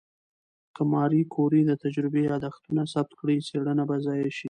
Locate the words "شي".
4.37-4.39